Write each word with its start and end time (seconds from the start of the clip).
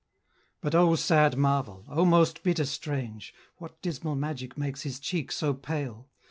But 0.61 0.73
O 0.73 0.95
sad 0.95 1.37
marvel! 1.37 1.85
O 1.87 2.05
most 2.05 2.41
bitter 2.41 2.65
strange! 2.65 3.35
What 3.57 3.79
dismal 3.83 4.15
magic 4.15 4.57
makes 4.57 4.81
his 4.81 4.99
cheek 4.99 5.31
so 5.31 5.53
pale? 5.53 6.07